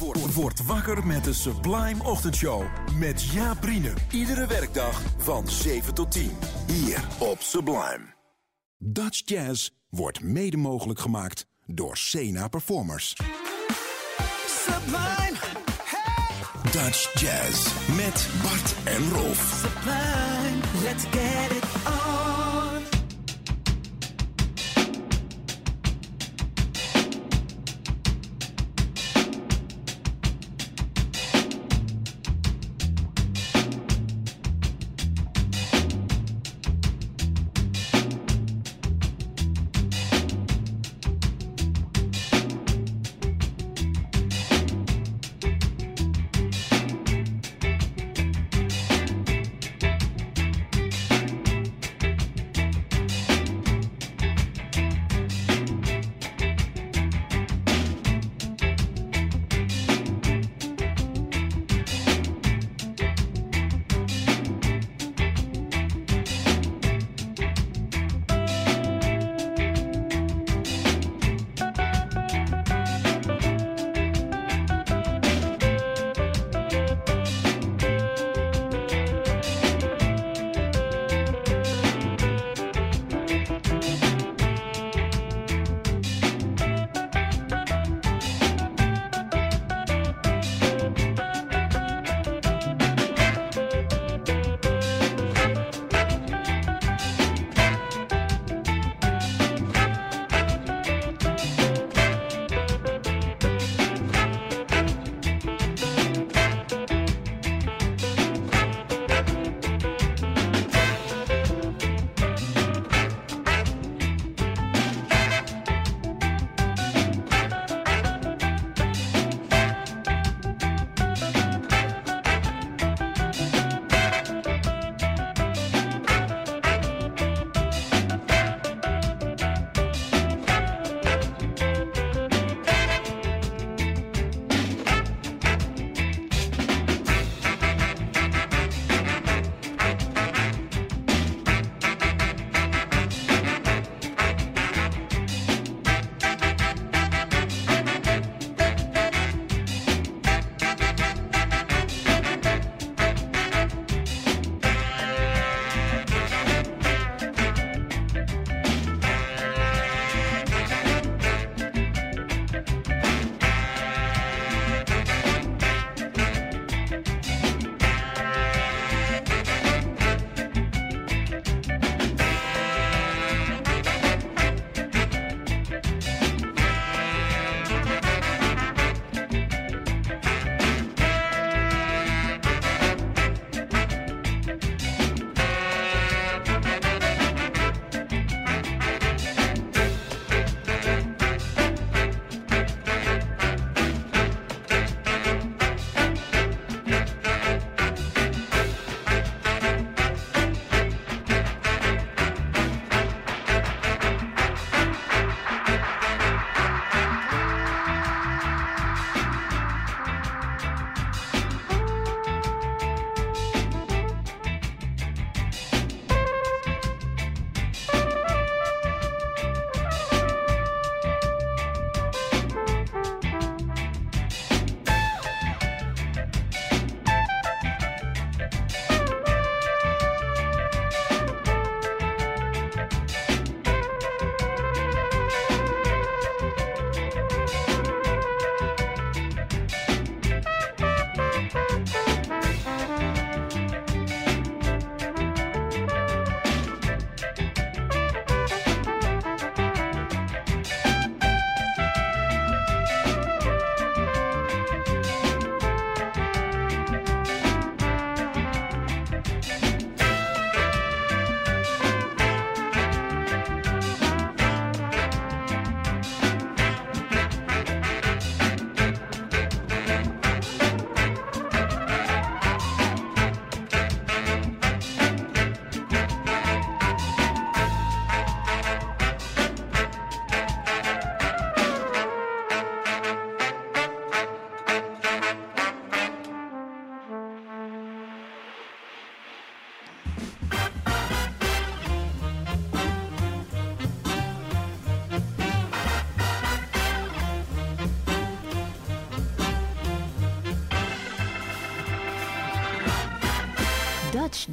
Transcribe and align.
Word, 0.00 0.34
word 0.34 0.66
wakker 0.66 1.06
met 1.06 1.24
de 1.24 1.32
Sublime 1.32 2.04
Ochtendshow. 2.04 2.62
Met 2.98 3.22
Jaap 3.22 3.60
Brienen. 3.60 3.94
Iedere 4.10 4.46
werkdag 4.46 5.02
van 5.18 5.48
7 5.48 5.94
tot 5.94 6.12
10. 6.12 6.30
Hier 6.66 7.04
op 7.18 7.40
Sublime. 7.40 8.14
Dutch 8.78 9.22
Jazz 9.24 9.70
wordt 9.88 10.22
mede 10.22 10.56
mogelijk 10.56 11.00
gemaakt 11.00 11.46
door 11.66 11.96
Sena 11.96 12.48
Performers. 12.48 13.16
Sublime, 14.46 15.38
hey, 15.84 16.70
Dutch 16.72 17.20
Jazz 17.20 17.72
met 17.96 18.28
Bart 18.42 18.74
en 18.84 19.10
Rolf. 19.10 19.62
sublime, 19.62 20.82
let's 20.82 21.04
get 21.04 21.50
it 21.56 21.64
on. 21.86 21.99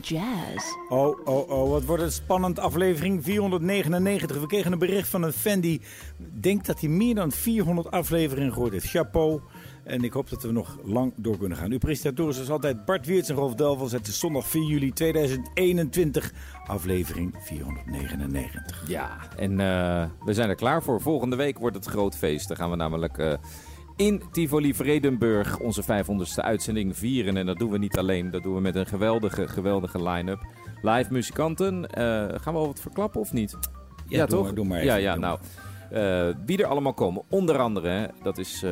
Jazz. 0.02 0.76
Oh, 0.90 1.28
oh, 1.28 1.50
oh, 1.50 1.70
wat 1.70 1.86
wordt 1.86 2.04
het 2.04 2.14
spannend. 2.14 2.60
Aflevering 2.60 3.24
499. 3.24 4.40
We 4.40 4.48
kregen 4.48 4.72
een 4.72 4.80
bericht 4.80 5.10
van 5.10 5.24
een 5.24 5.34
fan 5.34 5.60
die 5.60 5.82
denkt 6.18 6.66
dat 6.66 6.80
hij 6.80 6.90
meer 6.90 7.16
dan 7.16 7.32
400 7.32 7.92
afleveringen 7.92 8.54
gehoord 8.54 8.72
heeft. 8.72 8.90
Chapeau. 8.90 9.42
En 9.84 10.04
ik 10.04 10.14
hoop 10.14 10.30
dat 10.30 10.44
we 10.44 10.52
nog 10.52 10.78
lang 10.84 11.14
door 11.16 11.38
kunnen 11.38 11.58
gaan. 11.58 11.72
Uw 11.72 11.78
presentatoren 11.78 12.42
is 12.42 12.50
altijd 12.50 12.86
Bart 12.86 13.06
Weerts 13.06 13.30
en 13.30 13.36
Rolf 13.36 13.56
Delvels. 13.56 13.92
Het 13.92 14.08
is 14.08 14.20
zondag 14.20 14.48
4 14.48 14.64
juli 14.64 14.94
2021, 14.94 16.34
aflevering 16.66 17.36
499. 17.40 18.84
Ja, 18.88 19.18
en 19.38 19.52
uh, 19.52 20.06
we 20.26 20.34
zijn 20.34 20.50
er 20.50 20.56
klaar 20.56 20.84
voor. 20.84 21.02
Volgende 21.02 21.36
week 21.36 21.58
wordt 21.58 21.76
het 21.76 21.86
groot 21.86 22.18
feest. 22.18 22.48
Dan 22.48 22.58
gaan 22.58 22.70
we 22.70 22.76
namelijk... 22.76 23.18
Uh, 23.18 23.34
in 23.98 24.22
Tivoli 24.32 24.74
Vredenburg 24.74 25.60
onze 25.60 25.84
500ste 25.84 26.44
uitzending 26.44 26.98
vieren. 26.98 27.38
En 27.38 27.46
dat 27.46 27.58
doen 27.58 27.72
we 27.72 27.78
niet 27.78 27.98
alleen, 27.98 28.32
dat 28.32 28.44
doen 28.44 28.56
we 28.56 28.62
met 28.62 28.76
een 28.76 28.86
geweldige, 28.86 29.48
geweldige 29.48 30.04
line-up. 30.04 30.40
Live 30.82 31.14
muzikanten. 31.14 31.76
Uh, 31.76 31.84
gaan 32.42 32.54
we 32.54 32.60
al 32.60 32.66
wat 32.66 32.82
verklappen 32.82 33.22
of 33.22 33.34
niet? 33.34 33.58
Ja, 34.08 34.18
ja 34.18 34.26
toch? 34.26 34.44
Maar, 34.44 34.54
doe 34.54 34.66
maar 34.66 34.80
even, 34.80 34.94
ja, 34.94 34.96
ja, 34.96 35.16
nou. 35.16 35.40
Uh, 35.94 36.28
wie 36.46 36.58
er 36.58 36.66
allemaal 36.66 36.94
komen. 36.94 37.24
Onder 37.30 37.60
andere, 37.60 38.12
dat 38.24 38.38
is 38.38 38.64
uh, 38.64 38.72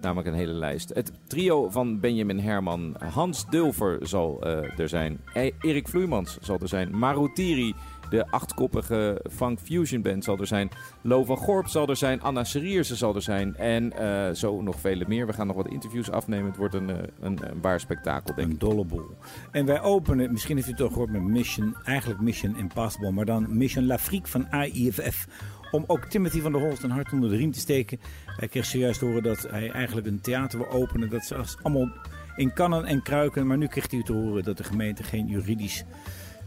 namelijk 0.00 0.28
een 0.28 0.34
hele 0.34 0.52
lijst. 0.52 0.94
Het 0.94 1.12
trio 1.26 1.70
van 1.70 2.00
Benjamin 2.00 2.38
Herman. 2.38 2.96
Hans 3.12 3.46
Dulver 3.46 3.98
zal 4.06 4.44
er 4.76 4.88
zijn. 4.88 5.20
E 5.34 5.50
Erik 5.60 5.88
Vloeimans 5.88 6.38
zal 6.40 6.58
er 6.58 6.68
zijn. 6.68 6.98
Marutiri, 6.98 7.74
de 8.10 8.26
achtkoppige 8.30 9.24
Funk 9.30 9.58
Fusion 9.58 10.02
Band 10.02 10.24
zal 10.24 10.38
er 10.38 10.46
zijn. 10.46 10.68
Lo 11.00 11.24
van 11.24 11.36
Gorp 11.36 11.68
zal 11.68 11.88
er 11.88 11.96
zijn. 11.96 12.22
Anna 12.22 12.44
Serierse 12.44 12.96
zal 12.96 13.14
er 13.14 13.22
zijn. 13.22 13.56
En 13.56 13.92
zo 14.36 14.62
nog 14.62 14.80
vele 14.80 15.04
meer. 15.08 15.26
We 15.26 15.32
gaan 15.32 15.46
nog 15.46 15.56
wat 15.56 15.68
interviews 15.68 16.10
afnemen. 16.10 16.46
Het 16.46 16.56
wordt 16.56 16.74
een, 16.74 16.88
een, 16.88 17.08
een 17.20 17.60
waar 17.60 17.80
spektakel, 17.80 18.34
denk 18.34 18.46
ik. 18.46 18.52
Een 18.52 18.58
dolle 18.58 18.84
boel. 18.84 19.16
En 19.50 19.66
wij 19.66 19.80
openen, 19.80 20.32
misschien 20.32 20.56
heeft 20.56 20.68
u 20.68 20.70
het 20.70 20.80
toch 20.80 20.92
gehoord 20.92 21.10
met 21.10 21.22
Mission, 21.22 21.76
eigenlijk 21.84 22.20
Mission 22.20 22.56
Impossible, 22.56 23.10
maar 23.10 23.24
dan 23.24 23.56
Mission 23.56 23.86
L'Afrique 23.86 24.30
van 24.30 24.50
AIFF 24.50 25.26
om 25.70 25.84
ook 25.86 26.04
Timothy 26.04 26.40
van 26.40 26.52
der 26.52 26.60
Holst 26.60 26.82
een 26.82 26.90
hart 26.90 27.12
onder 27.12 27.30
de 27.30 27.36
riem 27.36 27.52
te 27.52 27.58
steken. 27.58 28.00
Hij 28.26 28.48
kreeg 28.48 28.64
zojuist 28.64 29.00
horen 29.00 29.22
dat 29.22 29.46
hij 29.50 29.70
eigenlijk 29.70 30.06
een 30.06 30.20
theater 30.20 30.58
wil 30.58 30.70
openen. 30.70 31.10
Dat 31.10 31.24
ze 31.24 31.44
allemaal 31.62 31.92
in 32.36 32.52
kannen 32.52 32.84
en 32.84 33.02
kruiken. 33.02 33.46
Maar 33.46 33.58
nu 33.58 33.66
kreeg 33.66 33.90
hij 33.90 34.02
te 34.02 34.12
horen 34.12 34.42
dat 34.42 34.56
de 34.56 34.64
gemeente 34.64 35.02
geen 35.02 35.26
juridisch 35.26 35.84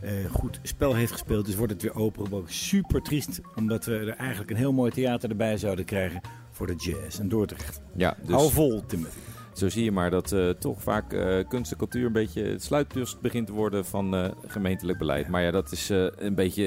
uh, 0.03 0.31
goed 0.31 0.59
spel 0.63 0.93
heeft 0.95 1.11
gespeeld. 1.11 1.45
Dus 1.45 1.55
wordt 1.55 1.73
het 1.73 1.81
weer 1.81 1.95
open. 1.95 2.43
Super 2.45 3.01
triest, 3.01 3.41
omdat 3.55 3.85
we 3.85 3.95
er 3.95 4.09
eigenlijk 4.09 4.51
een 4.51 4.57
heel 4.57 4.73
mooi 4.73 4.91
theater 4.91 5.29
erbij 5.29 5.57
zouden 5.57 5.85
krijgen 5.85 6.21
voor 6.51 6.67
de 6.67 6.75
jazz 6.75 7.19
en 7.19 7.29
Dordrecht. 7.29 7.81
Ja, 7.95 8.17
dus... 8.21 8.35
Hou 8.35 8.51
vol, 8.51 8.85
Timothy. 8.85 9.19
Zo 9.53 9.69
zie 9.69 9.83
je 9.83 9.91
maar 9.91 10.09
dat 10.09 10.31
uh, 10.31 10.49
toch 10.49 10.81
vaak 10.81 11.13
uh, 11.13 11.47
kunst 11.47 11.71
en 11.71 11.77
cultuur 11.77 12.05
een 12.05 12.11
beetje 12.11 12.43
het 12.43 12.63
sluitdust 12.63 13.21
begint 13.21 13.47
te 13.47 13.53
worden 13.53 13.85
van 13.85 14.15
uh, 14.15 14.27
gemeentelijk 14.45 14.97
beleid. 14.97 15.27
Maar 15.27 15.41
ja, 15.41 15.51
dat 15.51 15.71
is 15.71 15.89
een 15.89 16.35
beetje. 16.35 16.63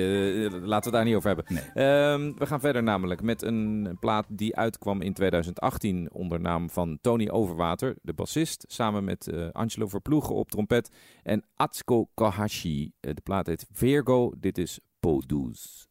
laten 0.50 0.66
we 0.68 0.74
het 0.74 0.92
daar 0.92 1.04
niet 1.04 1.14
over 1.14 1.34
hebben. 1.34 1.44
Nee. 1.48 2.12
Um, 2.12 2.38
we 2.38 2.46
gaan 2.46 2.60
verder 2.60 2.82
namelijk 2.82 3.22
met 3.22 3.42
een 3.42 3.96
plaat 4.00 4.26
die 4.28 4.56
uitkwam 4.56 5.02
in 5.02 5.12
2018 5.12 6.08
onder 6.12 6.40
naam 6.40 6.70
van 6.70 6.98
Tony 7.00 7.28
Overwater, 7.28 7.96
de 8.02 8.12
bassist. 8.12 8.64
Samen 8.68 9.04
met 9.04 9.32
Angelo 9.52 9.86
Verploegen 9.86 10.34
op 10.34 10.50
trompet 10.50 10.90
en 11.22 11.44
Atsuko 11.56 12.08
Kahashi. 12.14 12.92
de 13.00 13.20
plaat 13.22 13.46
heet 13.46 13.66
Virgo. 13.72 14.32
Dit 14.38 14.58
is 14.58 14.80
Poduz. 15.00 15.86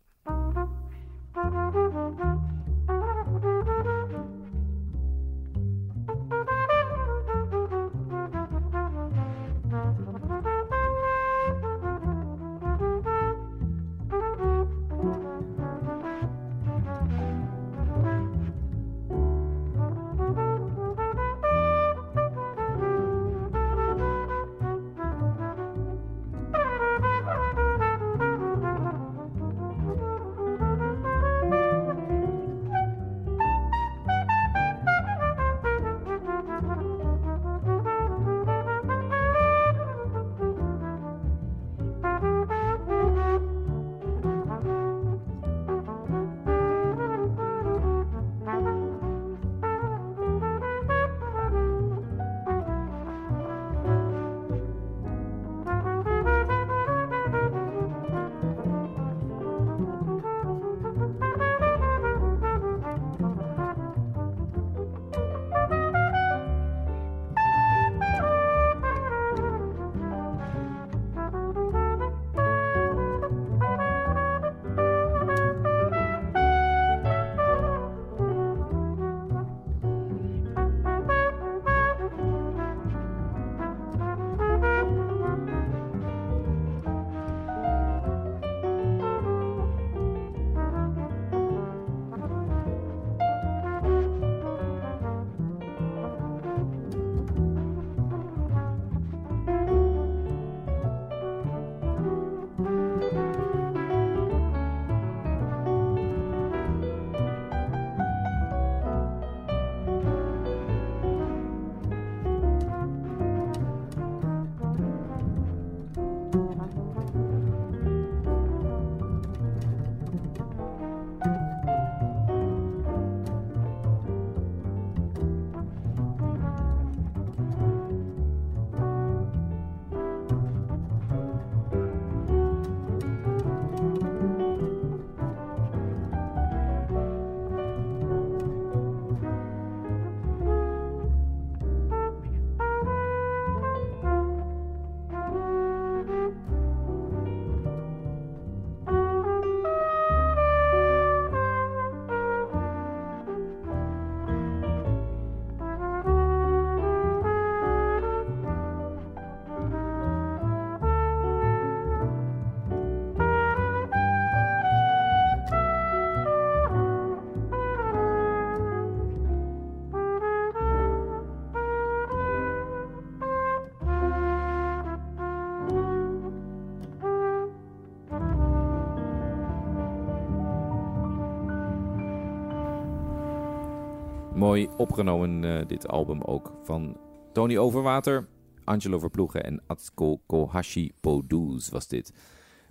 Opgenomen, 184.64 185.44
uh, 185.44 185.68
dit 185.68 185.88
album 185.88 186.22
ook 186.22 186.52
van 186.64 186.98
Tony 187.34 187.58
Overwater. 187.58 188.28
Angelo 188.64 189.00
Verploegen 189.00 189.44
en 189.44 189.62
Atsuko 189.68 190.22
Kohashi 190.26 190.92
Poduz 191.02 191.70
was 191.70 191.88
dit. 191.88 192.14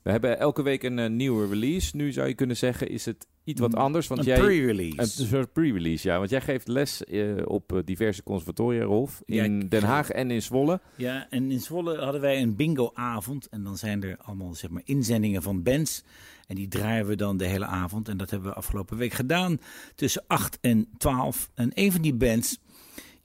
We 0.03 0.11
hebben 0.11 0.39
elke 0.39 0.63
week 0.63 0.83
een 0.83 0.99
eh, 0.99 1.11
nieuwe 1.11 1.47
release. 1.47 1.97
Nu 1.97 2.13
zou 2.13 2.29
je 2.29 2.35
kunnen 2.35 2.57
zeggen, 2.57 2.89
is 2.89 3.05
het 3.05 3.27
iets 3.45 3.61
wat 3.61 3.75
anders. 3.75 4.07
Want 4.07 4.21
een 4.21 4.27
jij, 4.27 4.39
pre-release. 4.39 5.21
een 5.21 5.27
soort 5.27 5.53
pre-release, 5.53 6.09
ja. 6.09 6.19
Want 6.19 6.31
jij 6.31 6.41
geeft 6.41 6.69
les 6.69 7.05
eh, 7.05 7.37
op 7.45 7.73
eh, 7.73 7.79
diverse 7.85 8.23
conservatoria, 8.23 8.85
Rolf. 8.85 9.23
In 9.25 9.69
Den 9.69 9.83
Haag 9.83 10.11
en 10.11 10.31
in 10.31 10.43
Zwolle. 10.43 10.81
Ja, 10.97 11.27
en 11.31 11.51
in 11.51 11.61
Zwolle 11.61 11.99
hadden 11.99 12.21
wij 12.21 12.43
een 12.43 12.57
bingo-avond. 12.57 13.49
En 13.49 13.63
dan 13.63 13.77
zijn 13.77 14.03
er 14.03 14.17
allemaal 14.19 14.55
zeg 14.55 14.71
maar, 14.71 14.83
inzendingen 14.85 15.43
van 15.43 15.63
bands. 15.63 16.05
En 16.47 16.55
die 16.55 16.69
draaien 16.69 17.07
we 17.07 17.17
dan 17.17 17.37
de 17.37 17.47
hele 17.47 17.67
avond. 17.67 18.09
En 18.09 18.17
dat 18.17 18.31
hebben 18.31 18.49
we 18.49 18.57
afgelopen 18.57 18.97
week 18.97 19.13
gedaan. 19.13 19.61
Tussen 19.95 20.25
8 20.27 20.59
en 20.61 20.89
12. 20.99 21.51
En 21.55 21.71
een 21.75 21.93
van 21.93 22.03
die 22.03 22.15
bands. 22.15 22.59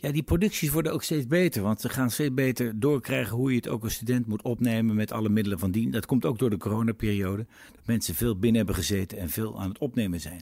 Ja, 0.02 0.12
die 0.12 0.24
producties 0.24 0.70
worden 0.70 0.94
ook 0.94 1.04
steeds 1.04 1.28
beter. 1.28 1.62
Want 1.62 1.82
ze 1.82 1.90
gaan 1.90 2.12
steeds 2.12 2.34
beter 2.34 2.80
doorkrijgen 2.80 3.36
hoe 3.36 3.50
je 3.50 3.56
het 3.56 3.68
ook 3.68 3.84
als 3.84 3.94
student 3.94 4.28
moet 4.28 4.42
opnemen. 4.42 4.96
Met 4.96 5.12
alle 5.12 5.30
middelen 5.30 5.60
van 5.60 5.72
dien. 5.72 5.92
Dat 5.92 6.06
komt 6.06 6.26
ook 6.26 6.40
door 6.40 6.50
de 6.50 6.58
coronaperiode. 6.58 7.46
Dat 7.76 7.86
mensen 7.86 8.16
veel 8.16 8.38
binnen 8.38 8.58
hebben 8.58 8.76
gezeten 8.76 9.18
en 9.18 9.30
veel 9.30 9.60
aan 9.60 9.70
het 9.70 9.78
opnemen 9.78 10.20
zijn. 10.22 10.42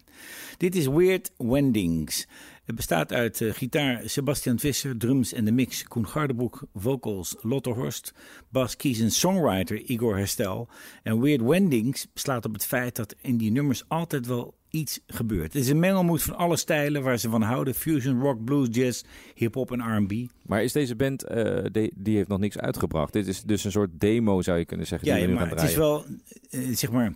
Dit 0.58 0.76
is 0.76 0.88
Weird 0.88 1.32
Wendings. 1.38 2.28
Het 2.68 2.76
bestaat 2.76 3.14
uit 3.14 3.42
eh, 3.42 3.54
gitaar 3.54 4.02
Sebastian 4.06 4.60
Visser, 4.60 4.98
drums 4.98 5.34
en 5.34 5.46
de 5.46 5.52
mix 5.52 5.84
Koen 5.84 6.08
Gardebroek, 6.08 6.64
vocals 6.74 7.36
Lotte 7.42 7.70
Horst, 7.70 8.14
bas, 8.50 8.76
keys 8.76 9.00
en 9.00 9.12
songwriter 9.12 9.82
Igor 9.82 10.18
Herstel. 10.18 10.68
En 11.04 11.22
Weird 11.22 11.42
Wendings 11.42 12.08
slaat 12.14 12.46
op 12.46 12.54
het 12.54 12.66
feit 12.66 12.96
dat 12.96 13.16
in 13.22 13.38
die 13.38 13.52
nummers 13.52 13.84
altijd 13.88 14.26
wel 14.26 14.56
iets 14.70 15.00
gebeurt. 15.08 15.54
Het 15.54 15.62
is 15.62 15.70
een 15.70 15.80
mengelmoed 15.80 16.24
van 16.24 16.36
alle 16.36 16.58
stijlen 16.58 17.04
waar 17.04 17.18
ze 17.18 17.30
van 17.30 17.42
houden. 17.42 17.76
Fusion, 17.76 18.22
rock, 18.22 18.44
blues, 18.44 18.68
jazz, 18.72 19.04
hip-hop 19.36 19.72
en 19.72 19.98
R&B. 19.98 20.32
Maar 20.42 20.64
is 20.64 20.72
deze 20.72 20.96
band, 20.96 21.24
eh, 21.24 21.64
die, 21.72 21.94
die 21.96 22.16
heeft 22.16 22.30
nog 22.30 22.40
niks 22.40 22.58
uitgebracht. 22.58 23.14
Dit 23.14 23.28
is 23.28 23.42
dus 23.42 23.64
een 23.64 23.72
soort 23.72 24.00
demo, 24.00 24.42
zou 24.42 24.58
je 24.58 24.66
kunnen 24.66 24.88
zeggen, 24.88 25.08
Ja, 25.08 25.16
die 25.16 25.28
ja, 25.28 25.34
maar 25.34 25.50
het 25.50 25.62
is 25.62 25.76
wel, 25.76 26.06
eh, 26.50 26.76
zeg 26.76 26.92
maar, 26.92 27.14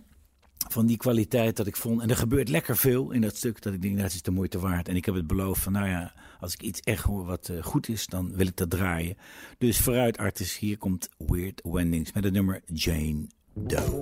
van 0.68 0.86
die 0.86 0.96
kwaliteit 0.96 1.56
dat 1.56 1.66
ik 1.66 1.76
vond. 1.76 2.00
En 2.00 2.10
er 2.10 2.16
gebeurt 2.16 2.48
lekker 2.48 2.76
veel 2.76 3.10
in 3.10 3.20
dat 3.20 3.36
stuk 3.36 3.62
dat 3.62 3.72
ik 3.72 3.82
denk, 3.82 3.94
nou, 3.94 4.06
dat 4.06 4.14
is 4.14 4.22
de 4.22 4.30
moeite 4.30 4.58
waard. 4.58 4.88
En 4.88 4.96
ik 4.96 5.04
heb 5.04 5.14
het 5.14 5.26
beloofd 5.26 5.62
van, 5.62 5.72
nou 5.72 5.88
ja, 5.88 6.12
als 6.40 6.52
ik 6.52 6.62
iets 6.62 6.80
echt 6.80 7.04
hoor 7.04 7.24
wat 7.24 7.48
eh, 7.48 7.62
goed 7.62 7.88
is, 7.88 8.06
dan 8.06 8.36
wil 8.36 8.46
ik 8.46 8.56
dat 8.56 8.70
draaien. 8.70 9.16
Dus 9.58 9.78
vooruit, 9.78 10.18
artist, 10.18 10.56
hier 10.56 10.78
komt 10.78 11.08
Weird 11.18 11.60
Wendings 11.64 12.12
met 12.12 12.24
het 12.24 12.32
nummer 12.32 12.60
Jane 12.66 13.26
Doe. 13.54 13.98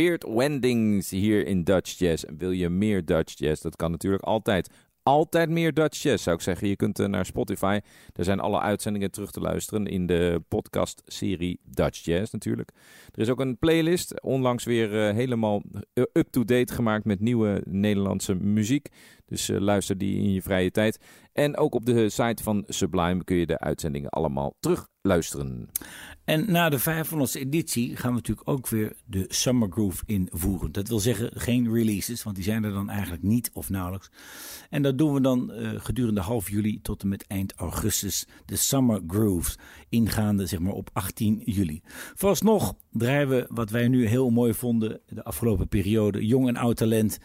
Weird 0.00 0.24
Wendings 0.24 1.10
hier 1.10 1.46
in 1.46 1.64
Dutch 1.64 1.98
Jazz. 1.98 2.24
Wil 2.36 2.50
je 2.50 2.68
meer 2.68 3.04
Dutch 3.04 3.38
Jazz? 3.38 3.62
Dat 3.62 3.76
kan 3.76 3.90
natuurlijk 3.90 4.22
altijd. 4.22 4.70
Altijd 5.02 5.50
meer 5.50 5.74
Dutch 5.74 6.02
Jazz, 6.02 6.22
zou 6.22 6.36
ik 6.36 6.42
zeggen. 6.42 6.68
Je 6.68 6.76
kunt 6.76 6.98
eh, 6.98 7.06
naar 7.06 7.26
Spotify. 7.26 7.80
Daar 8.12 8.24
zijn 8.24 8.40
alle 8.40 8.60
uitzendingen 8.60 9.10
terug 9.10 9.30
te 9.30 9.40
luisteren 9.40 9.86
in 9.86 10.06
de 10.06 10.42
podcast-serie 10.48 11.60
Dutch 11.64 12.04
Jazz 12.04 12.32
natuurlijk. 12.32 12.70
Er 13.10 13.20
is 13.20 13.28
ook 13.28 13.40
een 13.40 13.58
playlist, 13.58 14.22
onlangs 14.22 14.64
weer 14.64 15.08
eh, 15.08 15.14
helemaal 15.14 15.62
eh, 15.92 16.04
up-to-date 16.12 16.72
gemaakt 16.72 17.04
met 17.04 17.20
nieuwe 17.20 17.62
Nederlandse 17.64 18.34
muziek. 18.34 18.88
Dus 19.24 19.50
luister 19.52 19.98
die 19.98 20.16
in 20.16 20.32
je 20.32 20.42
vrije 20.42 20.70
tijd. 20.70 20.98
En 21.32 21.56
ook 21.56 21.74
op 21.74 21.86
de 21.86 22.08
site 22.08 22.42
van 22.42 22.64
Sublime 22.66 23.24
kun 23.24 23.36
je 23.36 23.46
de 23.46 23.58
uitzendingen 23.58 24.10
allemaal 24.10 24.56
terug 24.60 24.88
luisteren. 25.02 25.68
En 26.30 26.50
na 26.52 26.68
de 26.68 26.80
500ste 26.80 27.40
editie 27.40 27.96
gaan 27.96 28.10
we 28.10 28.16
natuurlijk 28.16 28.48
ook 28.48 28.68
weer 28.68 28.92
de 29.06 29.24
Summer 29.28 29.68
Groove 29.70 30.02
invoeren. 30.06 30.72
Dat 30.72 30.88
wil 30.88 30.98
zeggen 30.98 31.30
geen 31.34 31.72
releases, 31.72 32.22
want 32.22 32.36
die 32.36 32.44
zijn 32.44 32.64
er 32.64 32.72
dan 32.72 32.90
eigenlijk 32.90 33.22
niet 33.22 33.50
of 33.52 33.70
nauwelijks. 33.70 34.10
En 34.68 34.82
dat 34.82 34.98
doen 34.98 35.14
we 35.14 35.20
dan 35.20 35.52
eh, 35.52 35.70
gedurende 35.76 36.20
half 36.20 36.50
juli 36.50 36.80
tot 36.82 37.02
en 37.02 37.08
met 37.08 37.26
eind 37.26 37.52
augustus. 37.54 38.26
De 38.44 38.56
Summer 38.56 39.00
Grooves, 39.06 39.58
ingaande 39.88 40.46
zeg 40.46 40.58
maar 40.58 40.72
op 40.72 40.90
18 40.92 41.42
juli. 41.44 41.80
Vooralsnog 42.14 42.74
draaien 42.92 43.28
we 43.28 43.46
wat 43.48 43.70
wij 43.70 43.88
nu 43.88 44.06
heel 44.06 44.30
mooi 44.30 44.54
vonden 44.54 45.00
de 45.06 45.24
afgelopen 45.24 45.68
periode. 45.68 46.26
Jong 46.26 46.48
en 46.48 46.56
oud 46.56 46.76
talent. 46.76 47.18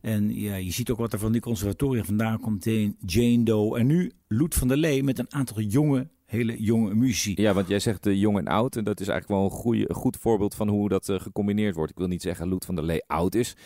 En 0.00 0.34
ja, 0.34 0.54
je 0.54 0.72
ziet 0.72 0.90
ook 0.90 0.98
wat 0.98 1.12
er 1.12 1.18
van 1.18 1.32
die 1.32 1.40
conservatoria 1.40 2.04
vandaan 2.04 2.40
komt. 2.40 2.64
Jane 3.06 3.42
Doe 3.42 3.78
en 3.78 3.86
nu 3.86 4.12
Loet 4.28 4.54
van 4.54 4.68
der 4.68 4.76
Lee 4.76 5.02
met 5.02 5.18
een 5.18 5.32
aantal 5.32 5.60
jonge, 5.60 6.08
hele 6.32 6.62
jonge 6.62 6.94
muzici. 6.94 7.32
Ja, 7.36 7.52
want 7.52 7.68
jij 7.68 7.78
zegt 7.78 8.06
uh, 8.06 8.20
jong 8.20 8.38
en 8.38 8.46
oud. 8.46 8.76
En 8.76 8.84
dat 8.84 9.00
is 9.00 9.08
eigenlijk 9.08 9.40
wel 9.40 9.50
een, 9.50 9.62
goeie, 9.62 9.88
een 9.88 9.94
goed 9.94 10.16
voorbeeld 10.16 10.54
van 10.54 10.68
hoe 10.68 10.88
dat 10.88 11.08
uh, 11.08 11.20
gecombineerd 11.20 11.74
wordt. 11.74 11.90
Ik 11.90 11.98
wil 11.98 12.06
niet 12.06 12.22
zeggen 12.22 12.48
Loet 12.48 12.64
van 12.64 12.74
der 12.74 12.84
Lee 12.84 13.02
oud 13.06 13.34
is. 13.34 13.56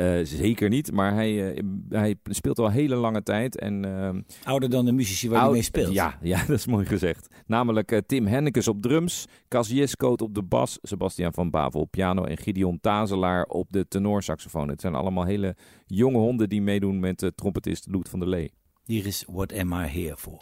Uh, 0.00 0.20
zeker 0.22 0.68
niet. 0.68 0.92
Maar 0.92 1.14
hij, 1.14 1.62
hij 1.88 2.14
speelt 2.24 2.58
al 2.58 2.70
hele 2.70 2.94
lange 2.94 3.22
tijd. 3.22 3.58
En, 3.58 3.84
ehm, 3.84 4.20
Ouder 4.44 4.70
dan 4.70 4.84
de 4.84 4.92
muzici 4.92 5.28
waar 5.28 5.42
hij 5.42 5.50
mee 5.50 5.62
speelt. 5.62 5.92
Ja, 5.92 6.18
ja, 6.22 6.44
dat 6.46 6.58
is 6.58 6.66
mooi 6.66 6.86
gezegd. 6.86 7.34
Namelijk 7.46 8.02
Tim 8.06 8.26
Hennekes 8.26 8.68
op 8.68 8.82
drums. 8.82 9.26
Cas 9.48 9.68
Jeskoot 9.68 10.22
op 10.22 10.34
de 10.34 10.42
bas. 10.42 10.78
Sebastian 10.82 11.32
van 11.32 11.50
Bavel 11.50 11.80
op 11.80 11.90
piano. 11.90 12.24
En 12.24 12.38
Gideon 12.38 12.80
Tazelaar 12.80 13.44
op 13.44 13.72
de 13.72 13.88
tenorsaxofoon. 13.88 14.68
Het 14.68 14.80
zijn 14.80 14.94
allemaal 14.94 15.24
hele 15.24 15.56
jonge 15.86 16.18
honden 16.18 16.48
die 16.48 16.62
meedoen 16.62 17.00
met 17.00 17.18
de 17.18 17.34
trompetist 17.34 17.86
Loet 17.90 18.08
van 18.08 18.18
der 18.18 18.28
Lee. 18.28 18.52
Hier 18.84 19.06
is 19.06 19.24
What 19.26 19.52
Am 19.52 19.72
I 19.72 19.86
Here 19.86 20.16
For. 20.16 20.38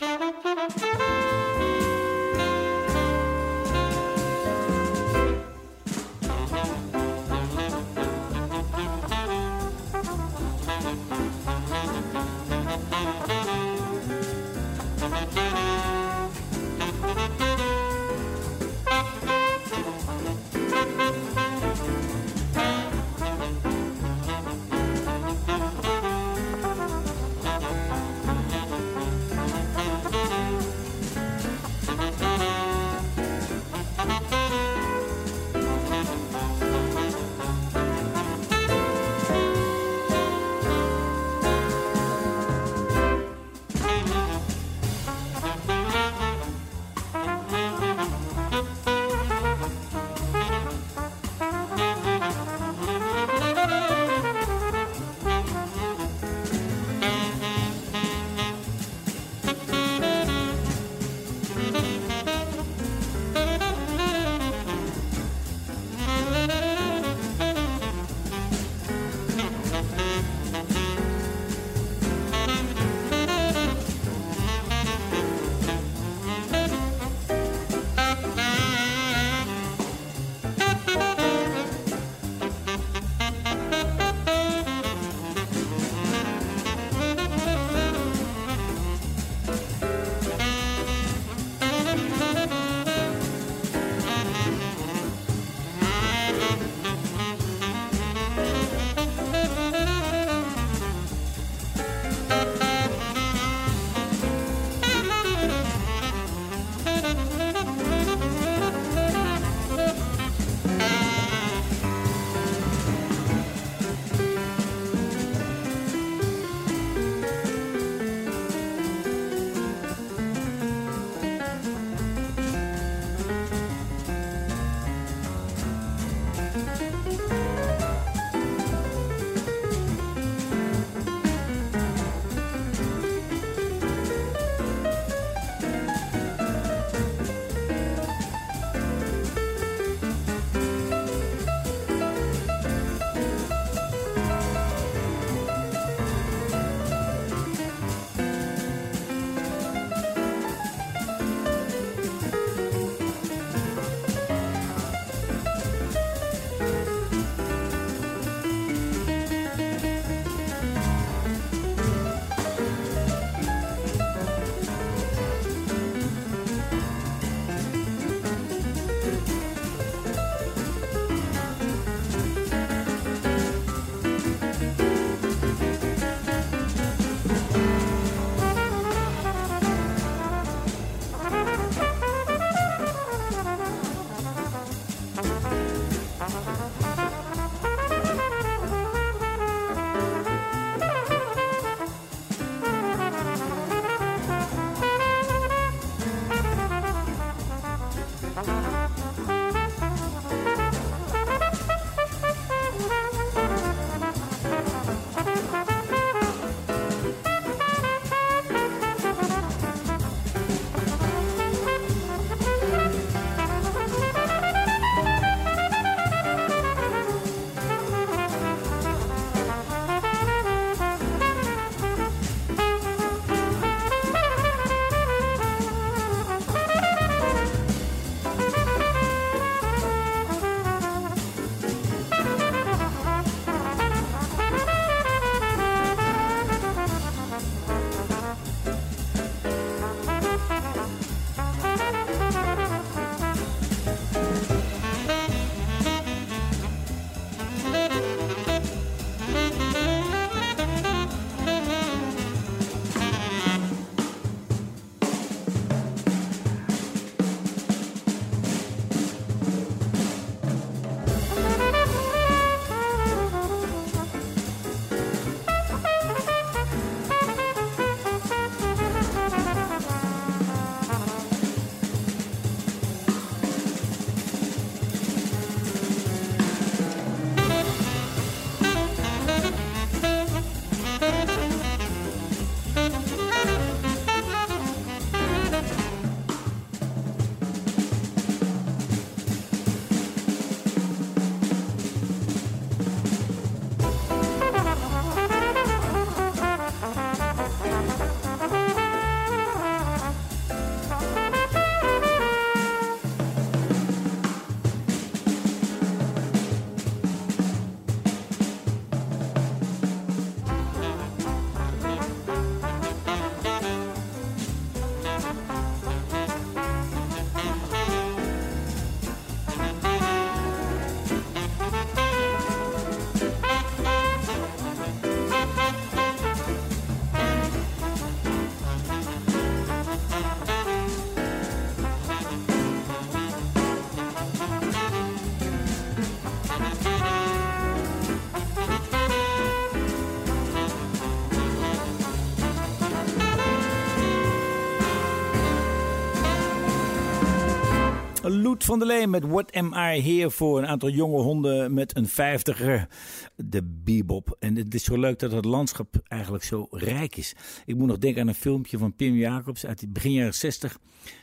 Van 348.64 348.78
der 348.78 348.88
Leen 348.88 349.10
met 349.10 349.26
What 349.26 349.52
Am 349.52 349.72
I 349.72 350.00
Here 350.00 350.30
For? 350.30 350.58
Een 350.58 350.66
aantal 350.66 350.90
jonge 350.90 351.22
honden 351.22 351.74
met 351.74 351.96
een 351.96 352.08
vijftiger. 352.08 352.88
De 353.36 353.62
bebop. 353.62 354.36
En 354.38 354.56
het 354.56 354.74
is 354.74 354.84
zo 354.84 354.98
leuk 354.98 355.18
dat 355.18 355.32
het 355.32 355.44
landschap 355.44 355.94
eigenlijk 356.08 356.44
zo 356.44 356.66
rijk 356.70 357.16
is. 357.16 357.34
Ik 357.64 357.76
moet 357.76 357.86
nog 357.86 357.98
denken 357.98 358.20
aan 358.20 358.28
een 358.28 358.34
filmpje 358.34 358.78
van 358.78 358.96
Pim 358.96 359.14
Jacobs 359.14 359.66
uit 359.66 359.80
het 359.80 359.92
begin 359.92 360.12
jaren 360.12 360.34
60. 360.34 360.78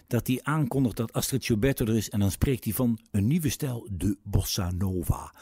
Dat 0.08 0.28
hij 0.28 0.40
aankondigt 0.44 0.98
dat 0.98 1.14
Astrid 1.14 1.46
Gilberto 1.46 1.86
er 1.86 1.96
is. 1.96 2.10
En 2.10 2.20
dan 2.20 2.32
spreekt 2.32 2.64
hij 2.64 2.74
van 2.74 3.00
een 3.12 3.28
nieuwe 3.28 3.50
stijl, 3.50 3.88
de 3.92 4.18
bossa 4.24 4.72
nova. 4.72 5.34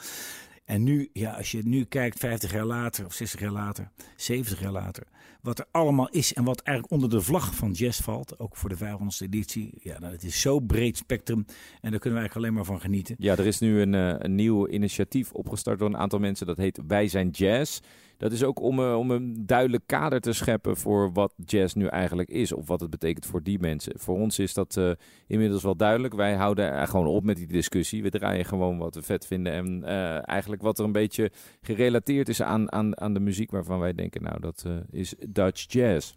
En 0.65 0.83
nu, 0.83 1.09
ja, 1.13 1.31
als 1.31 1.51
je 1.51 1.61
nu 1.63 1.83
kijkt, 1.83 2.19
50 2.19 2.51
jaar 2.51 2.65
later, 2.65 3.05
of 3.05 3.13
60 3.13 3.39
jaar 3.39 3.51
later, 3.51 3.91
70 4.15 4.59
jaar 4.59 4.71
later, 4.71 5.03
wat 5.47 5.59
er 5.59 5.65
allemaal 5.71 6.09
is 6.09 6.33
en 6.33 6.43
wat 6.43 6.61
eigenlijk 6.61 6.95
onder 6.95 7.09
de 7.19 7.25
vlag 7.25 7.55
van 7.55 7.71
jazz 7.71 8.01
valt, 8.01 8.39
ook 8.39 8.55
voor 8.55 8.69
de 8.69 8.77
500ste 8.77 9.25
editie, 9.25 9.73
ja, 9.81 9.99
nou, 9.99 10.13
het 10.13 10.23
is 10.23 10.41
zo 10.41 10.59
breed 10.59 10.97
spectrum 10.97 11.45
en 11.81 11.91
daar 11.91 11.99
kunnen 11.99 12.19
we 12.19 12.27
eigenlijk 12.27 12.35
alleen 12.35 12.53
maar 12.53 12.65
van 12.65 12.79
genieten. 12.79 13.15
Ja, 13.19 13.37
er 13.37 13.45
is 13.45 13.59
nu 13.59 13.81
een, 13.81 13.93
eh, 13.93 14.15
een 14.17 14.35
nieuw 14.35 14.67
initiatief 14.67 15.31
opgestart 15.31 15.79
door 15.79 15.87
een 15.87 15.97
aantal 15.97 16.19
mensen. 16.19 16.47
Dat 16.47 16.57
heet 16.57 16.79
Wij 16.87 17.07
zijn 17.07 17.29
Jazz. 17.29 17.79
Dat 18.17 18.31
is 18.31 18.43
ook 18.43 18.61
om, 18.61 18.79
eh, 18.79 18.97
om 18.97 19.11
een 19.11 19.45
duidelijk 19.45 19.83
kader 19.85 20.21
te 20.21 20.33
scheppen 20.33 20.77
voor 20.77 21.11
wat 21.11 21.33
jazz 21.45 21.73
nu 21.73 21.85
eigenlijk 21.85 22.29
is. 22.29 22.51
Of 22.51 22.67
wat 22.67 22.79
het 22.79 22.89
betekent 22.89 23.25
voor 23.25 23.43
die 23.43 23.59
mensen. 23.59 23.99
Voor 23.99 24.15
ons 24.15 24.39
is 24.39 24.53
dat 24.53 24.77
eh, 24.77 24.91
inmiddels 25.27 25.63
wel 25.63 25.75
duidelijk. 25.75 26.13
Wij 26.13 26.35
houden 26.35 26.71
er 26.71 26.87
gewoon 26.87 27.07
op 27.07 27.23
met 27.23 27.35
die 27.35 27.47
discussie. 27.47 28.03
We 28.03 28.09
draaien 28.09 28.45
gewoon 28.45 28.77
wat 28.77 28.95
we 28.95 29.01
vet 29.01 29.25
vinden. 29.25 29.53
En 29.53 29.83
eh, 29.83 30.29
eigenlijk 30.29 30.61
wat 30.61 30.79
er 30.79 30.85
een 30.85 30.91
beetje 30.91 31.31
gerelateerd 31.61 32.29
is 32.29 32.41
aan, 32.41 32.71
aan, 32.71 32.99
aan 32.99 33.13
de 33.13 33.19
muziek 33.19 33.51
waarvan 33.51 33.79
wij 33.79 33.93
denken, 33.93 34.23
nou 34.23 34.39
dat 34.39 34.65
is 34.91 35.15
Dutch 35.29 35.71
jazz. 35.71 36.13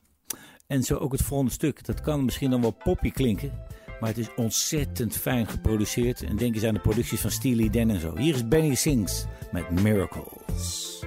En 0.66 0.82
zo 0.82 0.96
ook 0.96 1.12
het 1.12 1.22
volgende 1.22 1.52
stuk. 1.52 1.84
Dat 1.84 2.00
kan 2.00 2.24
misschien 2.24 2.50
dan 2.50 2.60
wel 2.60 2.76
poppy 2.84 3.10
klinken. 3.10 3.52
Maar 4.00 4.08
het 4.08 4.18
is 4.18 4.34
ontzettend 4.34 5.16
fijn 5.16 5.46
geproduceerd. 5.46 6.22
En 6.22 6.36
denk 6.36 6.54
eens 6.54 6.64
aan 6.64 6.74
de 6.74 6.80
producties 6.80 7.20
van 7.20 7.30
Steely 7.30 7.70
Dan 7.70 7.90
en 7.90 8.00
zo. 8.00 8.16
Hier 8.16 8.34
is 8.34 8.48
Benny 8.48 8.74
Sings 8.74 9.24
met 9.52 9.70
Miracles. 9.70 11.00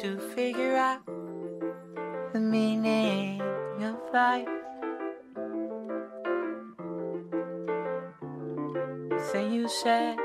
To 0.00 0.18
figure 0.34 0.76
out 0.76 1.04
the 2.32 2.40
meaning 2.40 3.38
of 3.82 3.96
life. 4.14 4.48
Then 9.34 9.52
you 9.52 9.68
said, 9.68 10.16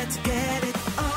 Let's 0.00 0.16
get 0.16 0.64
it 0.64 0.98
on. 0.98 1.09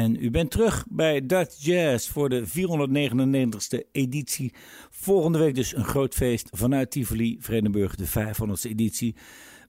En 0.00 0.16
u 0.24 0.30
bent 0.30 0.50
terug 0.50 0.84
bij 0.88 1.26
Dutch 1.26 1.64
Jazz 1.64 2.08
voor 2.10 2.28
de 2.28 2.46
499ste 2.46 3.88
editie. 3.92 4.52
Volgende 4.90 5.38
week 5.38 5.54
dus 5.54 5.74
een 5.76 5.84
groot 5.84 6.14
feest 6.14 6.48
vanuit 6.50 6.90
Tivoli, 6.90 7.36
Vredenburg, 7.40 7.94
de 7.94 8.06
500ste 8.08 8.70
editie. 8.70 9.14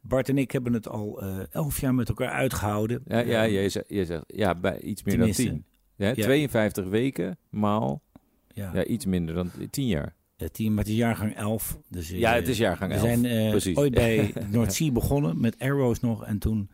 Bart 0.01 0.29
en 0.29 0.37
ik 0.37 0.51
hebben 0.51 0.73
het 0.73 0.87
al 0.87 1.21
eh, 1.21 1.37
elf 1.51 1.81
jaar 1.81 1.95
met 1.95 2.09
elkaar 2.09 2.29
uitgehouden. 2.31 3.01
Ja, 3.07 3.19
ja, 3.19 3.43
je 3.43 3.69
zegt, 3.69 3.85
je 3.89 4.05
zegt 4.05 4.23
ja, 4.27 4.55
bij 4.55 4.81
iets 4.81 5.03
meer 5.03 5.13
Tenminste. 5.15 5.43
dan 5.43 5.51
tien. 5.53 5.65
Ja, 5.95 6.07
Ja. 6.07 6.13
52 6.23 6.85
weken 6.87 7.37
maal 7.49 8.01
Ja, 8.53 8.71
ja, 8.73 8.83
iets 8.85 9.05
minder 9.05 9.35
dan 9.35 9.51
10 9.69 9.87
jaar. 9.87 10.15
eh, 10.37 10.47
team, 10.47 10.69
maar 10.73 10.83
het 10.83 10.91
is 10.93 10.97
jaargang 10.99 11.35
11. 11.35 11.77
Dus, 11.89 12.11
eh, 12.11 12.19
Ja, 12.19 12.33
het 12.33 12.47
is 12.47 12.57
jaargang 12.57 12.91
We 12.91 12.97
11. 12.97 13.07
zijn 13.07 13.25
eh, 13.25 13.49
Precies. 13.49 13.75
ooit 13.77 13.93
bij 13.93 14.33
Noordzee 14.51 14.91
begonnen 14.91 15.41
met 15.41 15.59
Arrows 15.59 15.99
nog. 15.99 16.25
En 16.25 16.39
toen 16.39 16.69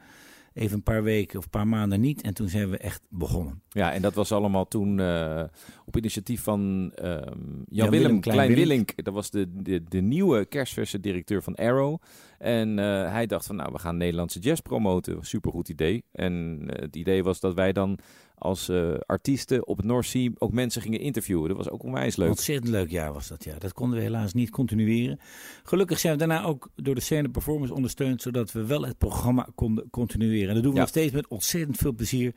even 0.57 0.75
een 0.75 0.83
paar 0.83 1.03
weken 1.03 1.37
of 1.37 1.43
een 1.43 1.49
paar 1.49 1.67
maanden 1.67 1.99
niet. 1.99 2.21
En 2.21 2.33
toen 2.33 2.49
zijn 2.49 2.69
we 2.69 2.77
echt 2.77 3.01
begonnen. 3.09 3.61
Ja, 3.69 3.93
en 3.93 4.01
dat 4.01 4.13
was 4.13 4.31
allemaal 4.31 4.67
toen 4.67 4.99
eh, 4.99 5.43
op 5.85 5.97
initiatief 5.97 6.41
van 6.41 6.91
ehm 6.95 7.13
Jan-Willem 7.15 7.65
Jan-Willem 7.69 8.19
Klein-Willink. 8.19 9.03
Dat 9.03 9.13
was 9.13 9.29
de, 9.29 9.61
de, 9.61 9.83
de 9.83 10.01
nieuwe 10.01 10.45
kerstverse 10.45 10.99
directeur 10.99 11.43
van 11.43 11.55
Arrow. 11.55 12.01
En 12.37 12.79
eh, 12.79 13.11
hij 13.11 13.25
dacht 13.25 13.45
van, 13.45 13.55
nou, 13.55 13.71
we 13.71 13.79
gaan 13.79 13.97
Nederlandse 13.97 14.39
jazz 14.39 14.61
promoten. 14.61 15.17
Supergoed 15.21 15.69
idee. 15.69 16.03
En 16.11 16.63
eh, 16.67 16.81
het 16.81 16.95
idee 16.95 17.23
was 17.23 17.39
dat 17.39 17.53
wij 17.53 17.73
dan 17.73 17.99
als 18.39 18.69
eh, 18.69 18.93
artiesten 19.05 19.67
op 19.67 19.77
het 19.77 19.85
North 19.85 20.05
Sea 20.05 20.31
ook 20.37 20.51
mensen 20.51 20.81
gingen 20.81 20.99
interviewen. 20.99 21.47
Dat 21.47 21.57
was 21.57 21.69
ook 21.69 21.83
onwijs 21.83 22.15
leuk. 22.15 22.29
Ontzettend 22.29 22.71
leuk 22.71 22.89
jaar 22.89 23.13
was 23.13 23.27
dat, 23.27 23.43
ja. 23.43 23.57
Dat 23.57 23.73
konden 23.73 23.97
we 23.97 24.03
helaas 24.03 24.33
niet 24.33 24.49
continueren. 24.49 25.19
Gelukkig 25.63 25.99
zijn 25.99 26.13
we 26.13 26.19
daarna 26.19 26.43
ook 26.43 26.69
door 26.75 26.95
de 26.95 27.01
scène 27.01 27.29
performance 27.29 27.73
ondersteund, 27.73 28.21
zodat 28.21 28.51
we 28.51 28.65
wel 28.65 28.85
het 28.85 28.97
programma 28.97 29.47
konden 29.55 29.89
continueren. 29.89 30.47
En 30.47 30.53
dat 30.53 30.63
doen 30.63 30.71
we 30.71 30.77
Ja. 30.77 30.83
nog 30.83 30.93
steeds 30.93 31.13
met 31.13 31.27
ontzettend 31.27 31.77
veel 31.77 31.93
plezier. 31.93 32.33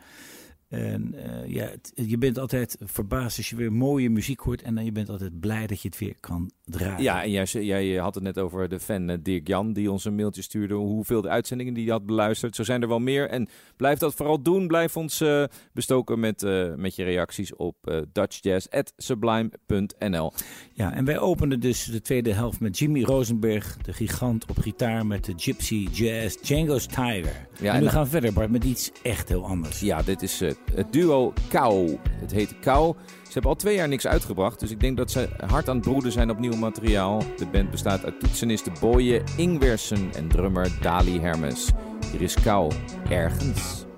En 0.69 1.15
eh, 1.15 1.47
ja, 1.55 1.65
het- 1.67 1.93
je 1.95 2.19
bent 2.19 2.39
altijd 2.39 2.77
verbaasd 2.81 3.37
als 3.37 3.51
je 3.51 3.57
weer 3.57 3.73
mooie 3.73 4.11
muziek 4.11 4.41
hoort. 4.41 4.63
En 4.63 4.75
dan 4.75 4.85
je 4.85 4.93
bent 4.93 5.09
altijd 5.09 5.41
blij 5.41 5.67
dat 5.67 5.83
je 5.83 5.89
het 5.89 5.99
weer 5.99 6.15
kan 6.21 6.51
Ja, 6.99 7.23
en 7.23 7.31
jij, 7.31 7.65
jij 7.65 7.97
had 7.97 8.15
het 8.15 8.25
net 8.25 8.39
over 8.39 8.69
de 8.69 8.81
fan 8.81 9.09
eh, 9.09 9.17
Dirk 9.23 9.47
Jan 9.47 9.73
die 9.73 9.91
ons 9.91 10.05
een 10.05 10.15
mailtje 10.15 10.43
stuurde. 10.43 10.75
Hoeveel 10.75 11.21
de 11.21 11.29
uitzendingen 11.29 11.75
die 11.75 11.85
hij 11.85 11.93
had 11.93 12.07
beluisterd. 12.07 12.57
Zo 12.57 12.63
zijn 12.63 12.83
er 12.83 12.89
wel 12.89 12.99
meer. 12.99 13.29
En 13.29 13.49
blijf 13.77 13.99
dat 13.99 14.15
vooral 14.15 14.43
doen. 14.43 14.67
Blijf 14.67 14.97
ons 14.97 15.21
eh, 15.21 15.45
bestoken 15.73 16.21
met, 16.21 16.43
eh, 16.43 16.75
met 16.75 16.97
je 16.97 17.05
reacties 17.05 17.57
op 17.57 17.77
uh, 17.85 18.01
dutchjazz.sublime.nl. 18.13 20.33
Ja, 20.73 20.93
en 20.93 21.05
wij 21.05 21.19
openden 21.19 21.61
dus 21.61 21.85
de 21.85 22.01
tweede 22.01 22.33
helft 22.33 22.61
met 22.61 22.79
Jimmy 22.79 23.03
Rosenberg, 23.03 23.77
de 23.77 23.93
gigant 23.93 24.47
op 24.47 24.59
gitaar 24.59 25.07
met 25.07 25.25
de 25.25 25.33
Gypsy 25.37 25.89
Jazz 25.93 26.41
Django's 26.41 26.87
Tiger. 26.87 27.49
Ja, 27.61 27.73
en 27.73 27.81
en 27.81 27.87
we 27.87 27.91
gaan 27.91 28.09
verder, 28.09 28.33
Bart, 28.33 28.51
met 28.51 28.65
iets 28.65 28.91
echt 29.03 29.29
heel 29.29 29.47
anders. 29.47 29.81
Ja, 29.81 30.03
dit 30.03 30.23
is 30.23 30.41
het 30.41 30.59
duo 30.91 31.33
Kou. 31.49 31.99
Het 32.21 32.33
heet 32.33 32.59
Kou. 32.61 32.95
Ze 33.31 33.37
hebben 33.39 33.55
al 33.55 33.61
twee 33.61 33.75
jaar 33.75 33.89
niks 33.89 34.07
uitgebracht. 34.07 34.61
Dus 34.61 34.71
ik 34.71 34.81
denk 34.81 34.97
dat 34.97 35.11
ze 35.11 35.29
hard 35.47 35.69
aan 35.69 35.77
het 35.77 35.85
broeden 35.85 36.13
zijn 36.13 36.31
op 36.31 36.39
nieuw 36.39 36.57
materiaal. 36.57 37.23
De 37.37 37.47
band 37.47 37.71
bestaat 37.71 38.05
uit 38.05 38.21
toetseniste 38.21 38.73
Boye 38.81 39.23
Ingwersen 39.37 40.13
en 40.15 40.29
drummer 40.29 40.71
Dali 40.81 41.21
Hermes. 41.21 41.71
Hier 42.11 42.21
is 42.21 42.35
Kou. 42.35 42.73
Ergens. 43.09 43.89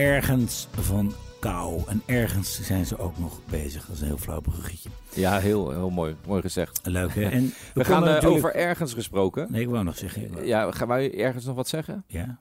Ergens 0.00 0.68
van 0.70 1.12
kou. 1.40 1.82
En 1.86 2.02
ergens 2.06 2.60
zijn 2.62 2.86
ze 2.86 2.98
ook 2.98 3.18
nog 3.18 3.40
bezig. 3.50 3.86
Dat 3.86 3.94
is 3.94 4.00
een 4.00 4.06
heel 4.06 4.18
flauw 4.18 4.40
bruggetje. 4.40 4.88
Ja, 5.14 5.38
heel, 5.38 5.70
heel 5.70 5.90
mooi, 5.90 6.16
mooi 6.26 6.40
gezegd. 6.40 6.80
Leuk 6.82 7.14
hè? 7.14 7.22
En 7.38 7.52
We 7.74 7.84
gaan 7.84 7.94
konden 7.94 8.08
eh, 8.08 8.14
natuurlijk- 8.14 8.44
over 8.46 8.54
ergens 8.54 8.94
gesproken. 8.94 9.46
Nee, 9.50 9.60
ik 9.62 9.68
wou 9.68 9.84
nog 9.84 9.96
zeggen. 9.96 10.46
Ja, 10.46 10.70
gaan 10.70 10.88
wij 10.88 11.18
ergens 11.18 11.44
nog 11.44 11.56
wat 11.56 11.68
zeggen? 11.68 12.04
Ja. 12.06 12.40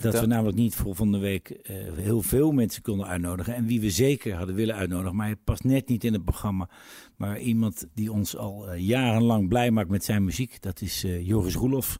Dat 0.00 0.20
we 0.20 0.26
namelijk 0.26 0.56
niet 0.56 0.74
voor 0.74 0.84
volgende 0.94 1.18
week 1.18 1.50
eh, 1.50 1.76
heel 1.96 2.22
veel 2.22 2.52
mensen 2.52 2.82
konden 2.82 3.06
uitnodigen. 3.06 3.54
En 3.54 3.66
wie 3.66 3.80
we 3.80 3.90
zeker 3.90 4.34
hadden 4.34 4.54
willen 4.54 4.74
uitnodigen. 4.74 5.16
Maar 5.16 5.26
hij 5.26 5.36
past 5.36 5.64
net 5.64 5.88
niet 5.88 6.04
in 6.04 6.12
het 6.12 6.24
programma. 6.24 6.68
Maar 7.16 7.38
iemand 7.38 7.86
die 7.94 8.12
ons 8.12 8.36
al 8.36 8.68
eh, 8.68 8.78
jarenlang 8.80 9.48
blij 9.48 9.70
maakt 9.70 9.88
met 9.88 10.04
zijn 10.04 10.24
muziek. 10.24 10.62
Dat 10.62 10.80
is 10.80 11.04
Joris 11.20 11.54
Roelof. 11.54 11.98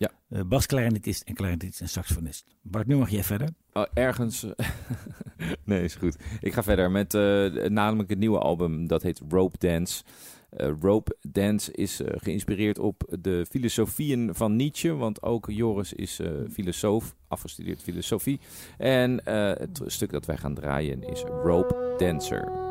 Ja. 0.00 0.10
Eh 0.28 0.40
basklarinetist 0.46 1.22
en 1.22 1.34
klarinetist 1.34 1.80
en 1.80 1.88
saxofonist. 1.88 2.44
Bart, 2.62 2.86
nu 2.86 2.96
mag 2.96 3.10
jij 3.10 3.24
verder. 3.24 3.48
Oh, 3.72 3.84
ergens. 3.94 4.46
nee, 5.64 5.82
is 5.82 5.94
goed. 5.94 6.16
Ik 6.40 6.52
ga 6.52 6.62
verder 6.62 6.90
met 6.90 7.14
eh, 7.14 7.20
namelijk 7.68 8.10
het 8.10 8.18
nieuwe 8.18 8.38
album. 8.38 8.86
Dat 8.86 9.02
heet 9.02 9.20
Rope 9.28 9.58
Dance. 9.58 10.02
Eh, 10.50 10.70
Rope 10.80 11.16
Dance 11.22 11.72
is 11.72 12.00
eh, 12.02 12.14
geïnspireerd 12.16 12.78
op 12.78 13.02
de 13.20 13.46
filosofieën 13.50 14.34
van 14.34 14.56
Nietzsche. 14.56 14.94
Want 14.94 15.22
ook 15.22 15.50
Joris 15.50 15.92
is 15.92 16.18
eh, 16.18 16.30
filosoof, 16.52 17.14
afgestudeerd 17.28 17.82
filosofie. 17.82 18.40
En 18.78 19.24
eh, 19.24 19.52
het 19.58 19.80
stuk 19.86 20.10
dat 20.10 20.26
wij 20.26 20.36
gaan 20.36 20.54
draaien 20.54 21.02
is 21.02 21.22
Rope 21.22 21.94
Dancer. 21.98 22.69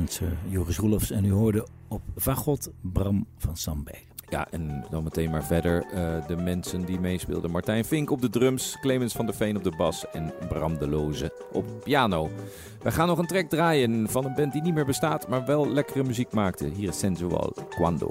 Dancer 0.00 0.36
Joris 0.48 0.78
Roelofs. 0.78 1.10
En 1.10 1.24
u 1.24 1.32
hoorde 1.32 1.66
op 1.88 2.02
Vagot 2.16 2.70
Bram 2.80 3.26
van 3.38 3.56
Sambeek. 3.56 4.06
Ja, 4.28 4.46
en 4.50 4.84
dan 4.90 5.02
meteen 5.02 5.30
maar 5.30 5.44
verder. 5.44 5.82
eh, 5.82 6.26
de 6.26 6.36
mensen 6.36 6.84
die 6.84 7.00
meespeelden. 7.00 7.50
Martijn 7.50 7.84
Vink 7.84 8.10
op 8.10 8.20
de 8.20 8.30
drums, 8.30 8.76
Clemens 8.80 9.12
van 9.12 9.26
der 9.26 9.34
Veen 9.34 9.56
op 9.56 9.64
de 9.64 9.76
bas 9.76 10.10
en 10.12 10.32
Bram 10.48 10.78
de 10.78 10.88
Loze 10.88 11.32
op 11.52 11.64
piano. 11.84 12.30
We 12.82 12.90
gaan 12.90 13.06
nog 13.06 13.18
een 13.18 13.26
track 13.26 13.48
draaien 13.48 14.08
van 14.08 14.24
een 14.24 14.34
band 14.34 14.52
die 14.52 14.62
niet 14.62 14.74
meer 14.74 14.86
bestaat, 14.86 15.28
maar 15.28 15.46
wel 15.46 15.68
lekkere 15.68 16.04
muziek 16.04 16.32
maakte. 16.32 16.66
Hier 16.66 16.88
is 16.88 16.98
Sensual. 16.98 17.52
Quando 17.68 18.10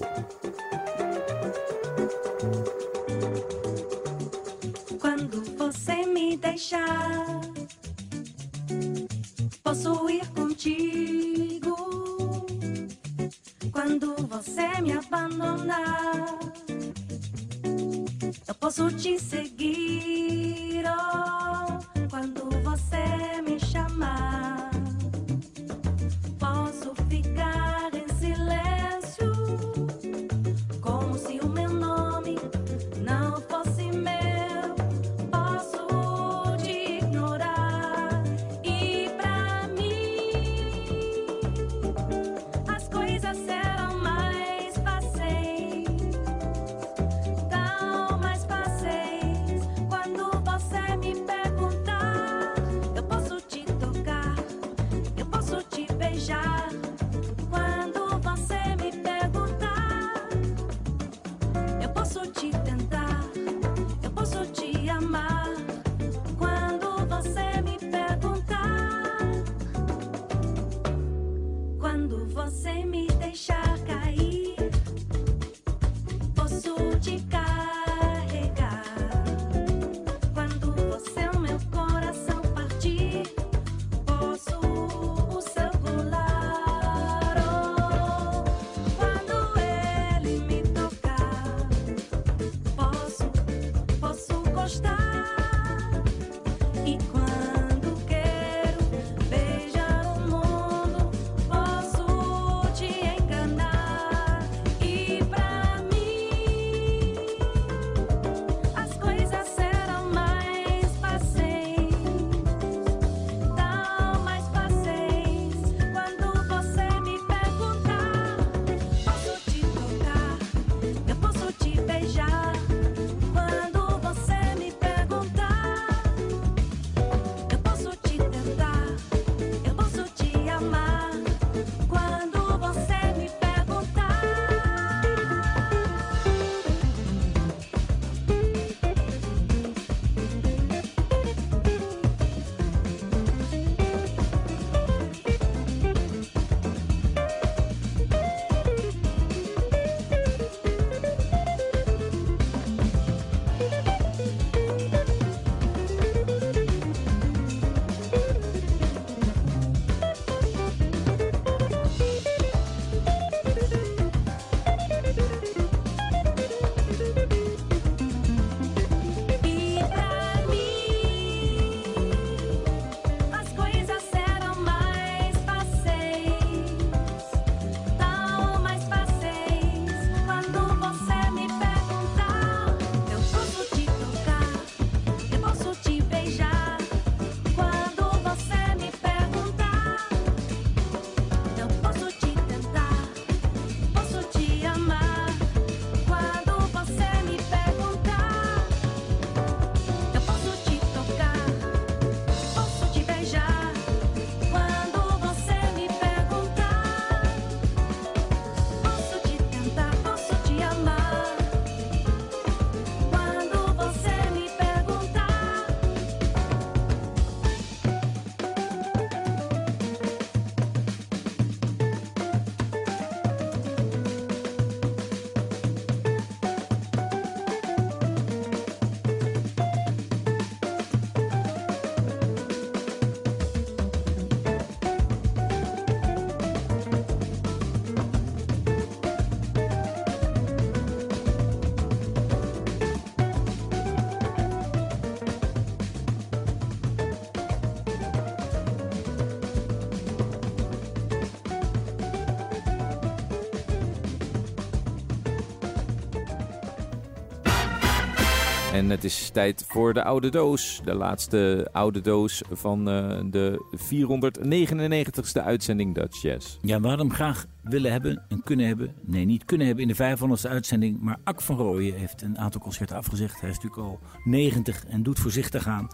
En 258.90 258.96
het 258.96 259.04
is 259.04 259.30
tijd 259.34 259.66
voor 259.68 259.94
de 259.94 260.04
oude 260.04 260.30
doos. 260.30 260.82
De 260.84 260.94
laatste 260.94 261.70
oude 261.72 262.02
doos 262.02 262.42
van 262.52 262.90
eh, 262.90 263.20
de 263.26 263.66
499ste 263.78 265.44
uitzending 265.44 265.96
Dutch 265.96 266.22
Jazz. 266.22 266.58
Ja, 266.62 266.82
we 266.82 266.88
hadden 266.88 267.08
hem 267.08 267.16
graag 267.16 267.46
willen 267.62 267.92
hebben 267.92 268.26
en 268.30 268.44
kunnen 268.44 268.68
hebben. 268.68 268.94
Nee, 269.02 269.26
niet 269.26 269.46
kunnen 269.46 269.68
hebben 269.68 269.88
in 269.88 269.96
de 269.96 270.18
500ste 270.18 270.50
uitzending. 270.50 271.02
Maar 271.02 271.18
Ak 271.24 271.42
van 271.42 271.58
Rooyen 271.58 271.96
heeft 271.96 272.22
een 272.22 272.38
aantal 272.38 272.62
concerten 272.62 272.96
afgezegd. 272.96 273.42
Hij 273.42 273.50
is 273.50 273.56
natuurlijk 273.56 273.82
al 273.82 274.00
90 274.24 274.86
en 274.86 275.04
doet 275.04 275.20
voorzichtig 275.20 275.68
aan. 275.68 275.88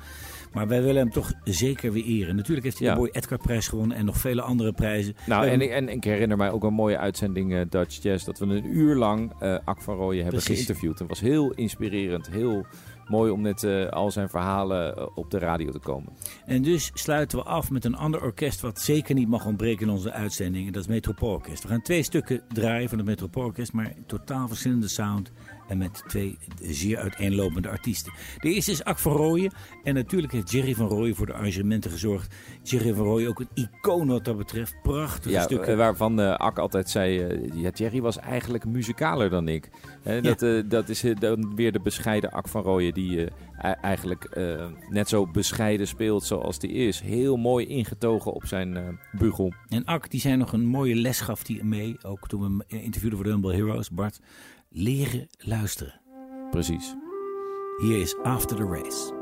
Maar 0.55 0.67
wij 0.67 0.81
willen 0.81 1.01
hem 1.01 1.11
toch 1.11 1.31
zeker 1.43 1.91
weer 1.91 2.03
eren. 2.03 2.35
Natuurlijk 2.35 2.65
heeft 2.65 2.79
hij 2.79 2.87
Ja. 2.87 2.93
de 2.93 2.99
Boy 2.99 3.09
Edgar 3.11 3.37
prijs 3.37 3.67
gewonnen 3.67 3.97
en 3.97 4.05
nog 4.05 4.17
vele 4.17 4.41
andere 4.41 4.73
prijzen. 4.73 5.15
Nou, 5.25 5.45
We 5.45 5.49
en, 5.51 5.61
en 5.75 5.89
ik 5.89 6.03
herinner 6.03 6.37
mij 6.37 6.51
ook 6.51 6.63
een 6.63 6.73
mooie 6.73 6.97
uitzending 6.97 7.53
eh, 7.53 7.61
Dutch 7.69 8.01
Jazz. 8.03 8.25
Dat 8.25 8.39
we 8.39 8.45
een 8.45 8.77
uur 8.77 8.95
lang 8.95 9.31
Ak 9.65 9.81
van 9.81 9.95
Rooyen 9.95 10.23
hebben 10.23 10.41
Precies. 10.43 10.55
geïnterviewd. 10.65 10.99
Het 10.99 11.07
was 11.07 11.19
heel 11.19 11.51
inspirerend. 11.51 12.29
Heel 12.29 12.65
mooi 13.07 13.31
om 13.31 13.41
net 13.41 13.63
eh, 13.63 13.85
al 13.89 14.11
zijn 14.11 14.29
verhalen 14.29 15.15
op 15.17 15.31
de 15.31 15.39
radio 15.39 15.71
te 15.71 15.79
komen. 15.79 16.13
En 16.45 16.61
dus 16.61 16.91
sluiten 16.93 17.37
we 17.37 17.43
af 17.43 17.71
met 17.71 17.85
een 17.85 17.95
ander 17.95 18.21
orkest 18.21 18.61
wat 18.61 18.79
zeker 18.81 19.15
niet 19.15 19.27
mag 19.27 19.45
ontbreken 19.45 19.87
in 19.87 19.93
onze 19.93 20.11
uitzending. 20.11 20.67
En 20.67 20.73
dat 20.73 20.81
is 20.81 20.87
Metropoolorkest. 20.87 21.63
We 21.63 21.69
gaan 21.69 21.81
twee 21.81 22.03
stukken 22.03 22.41
draaien 22.53 22.89
van 22.89 22.97
het 22.97 23.07
Metropoolorkest, 23.07 23.73
maar 23.73 23.93
totaal 24.05 24.47
verschillende 24.47 24.87
sound. 24.87 25.31
En 25.67 25.77
met 25.77 26.03
twee 26.07 26.37
zeer 26.61 26.97
uiteenlopende 26.97 27.69
artiesten. 27.69 28.13
De 28.39 28.53
eerste 28.53 28.71
is 28.71 28.83
Ak 28.83 28.99
van 28.99 29.11
Rooyen. 29.11 29.51
En 29.83 29.93
natuurlijk 29.93 30.33
heeft 30.33 30.51
Jerry 30.51 30.75
van 30.75 30.87
Rooyen 30.87 31.15
voor 31.15 31.25
de 31.25 31.33
arrangementen 31.33 31.91
gezorgd. 31.91 32.35
Jerry 32.63 32.93
van 32.93 33.05
Rooyen 33.05 33.29
ook 33.29 33.39
een 33.39 33.47
icoon 33.53 34.07
wat 34.07 34.25
dat 34.25 34.37
betreft. 34.37 34.75
Prachtige 34.83 35.29
Ja, 35.35 35.41
stukken. 35.41 35.67
eh, 35.71 35.77
waarvan 35.77 36.19
eh 36.19 36.33
Ak 36.35 36.57
altijd 36.59 36.89
zei, 36.89 37.39
ja, 37.53 37.69
Jerry 37.73 38.01
was 38.01 38.17
eigenlijk 38.19 38.65
muzikaler 38.65 39.29
dan 39.29 39.47
ik. 39.47 39.69
Dat, 40.21 40.69
dat 40.69 40.89
is 40.89 41.03
dan 41.19 41.55
weer 41.55 41.71
de 41.71 41.79
bescheiden 41.79 42.31
Ak 42.31 42.47
van 42.47 42.61
Rooyen 42.61 42.93
die 42.93 43.27
eigenlijk 43.81 44.37
net 44.89 45.09
zo 45.09 45.27
bescheiden 45.27 45.87
speelt 45.87 46.23
zoals 46.23 46.59
die 46.59 46.71
is. 46.71 46.99
Heel 47.01 47.37
mooi 47.37 47.65
ingetogen 47.67 48.33
op 48.33 48.45
zijn 48.45 48.99
bugel. 49.11 49.53
En 49.69 49.85
Ak, 49.85 50.09
die 50.09 50.19
zijn 50.19 50.37
nog 50.39 50.53
een 50.53 50.65
mooie 50.65 50.95
les 50.95 51.19
gaf 51.21 51.43
die 51.43 51.63
mee. 51.63 51.95
Ook 52.03 52.27
toen 52.27 52.39
we 52.39 52.45
hem 52.45 52.81
interviewden 52.83 53.15
voor 53.17 53.23
de 53.27 53.31
Humble 53.33 53.53
Heroes. 53.55 53.89
Bart, 53.89 54.19
leren 54.77 55.27
luisteren. 55.37 56.01
Precies. 56.51 56.95
Hier 57.81 57.97
is 57.97 58.15
After 58.23 58.55
the 58.55 58.65
Race. 58.65 59.14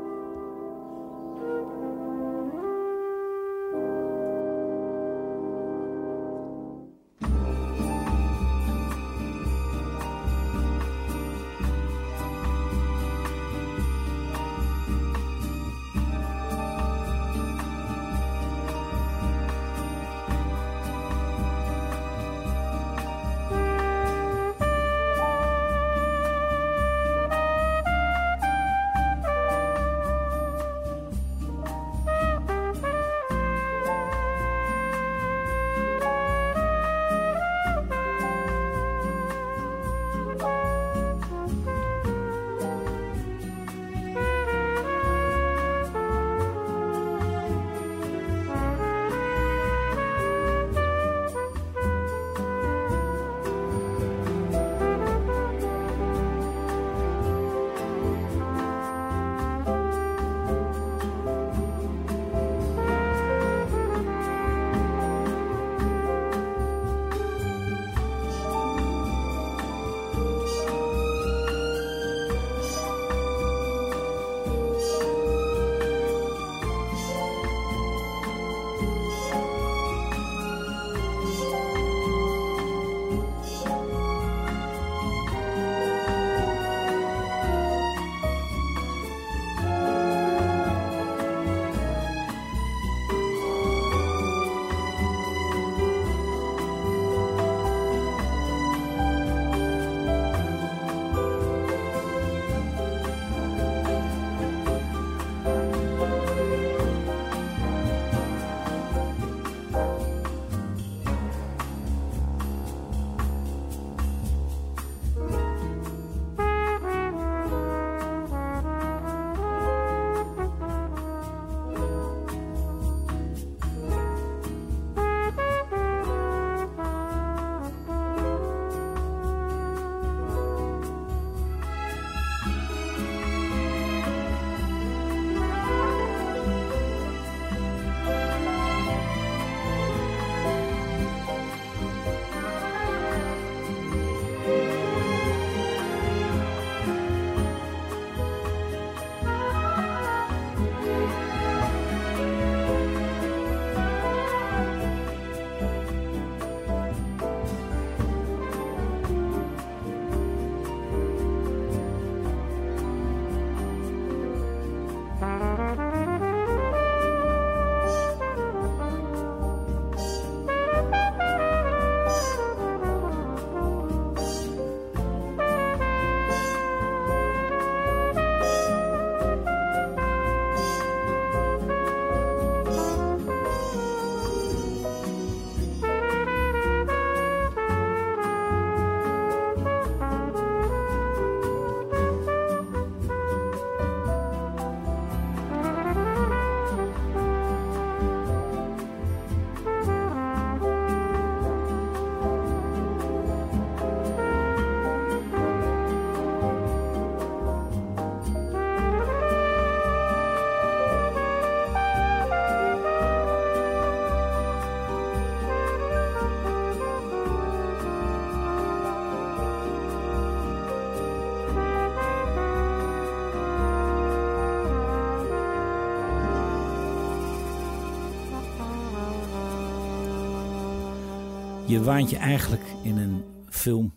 Je 231.74 231.82
waant 231.82 232.10
je 232.10 232.16
eigenlijk 232.16 232.62
in 232.82 232.96
een 232.96 233.24
film 233.48 233.94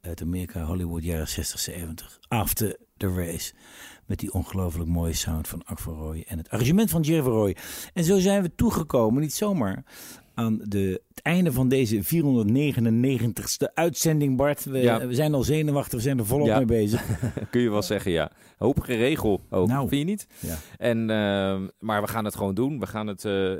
uit 0.00 0.22
Amerika, 0.22 0.64
Hollywood, 0.64 1.04
jaren 1.04 1.28
60, 1.28 1.60
70. 1.60 2.18
After 2.28 2.76
the 2.96 3.14
Race. 3.14 3.52
Met 4.06 4.18
die 4.18 4.32
ongelooflijk 4.32 4.88
mooie 4.88 5.12
sound 5.12 5.48
van 5.48 5.64
Ak 5.64 5.78
van 5.78 6.24
en 6.26 6.38
het 6.38 6.48
arrangement 6.50 6.90
van 6.90 7.02
Jerry 7.02 7.26
Rooij. 7.26 7.56
En 7.92 8.04
zo 8.04 8.18
zijn 8.18 8.42
we 8.42 8.54
toegekomen, 8.54 9.20
niet 9.22 9.34
zomaar, 9.34 9.84
aan 10.34 10.58
de, 10.62 11.02
einde 11.26 11.52
van 11.52 11.68
deze 11.68 12.02
499ste 12.04 13.72
uitzending, 13.74 14.36
Bart. 14.36 14.64
We, 14.64 14.78
Ja. 14.78 15.06
we 15.06 15.14
zijn 15.14 15.34
al 15.34 15.42
zenuwachtig, 15.42 15.92
we 15.94 16.00
zijn 16.00 16.18
er 16.18 16.26
volop 16.26 16.46
Ja. 16.46 16.56
mee 16.56 16.64
bezig. 16.64 17.06
Kun 17.50 17.60
je 17.60 17.70
wel 17.70 17.82
zeggen, 17.82 18.10
ja. 18.12 18.30
Hopige 18.56 18.94
regel 18.94 19.40
ook, 19.50 19.68
Nou. 19.68 19.88
vind 19.88 20.00
je 20.00 20.06
niet? 20.06 20.26
Ja. 20.40 20.56
En, 20.76 21.10
ehm, 21.10 21.66
maar 21.78 22.02
we 22.02 22.08
gaan 22.08 22.24
het 22.24 22.36
gewoon 22.36 22.54
doen. 22.54 22.78
We 22.80 22.86
gaan 22.86 23.06
het 23.06 23.24
eh, 23.24 23.52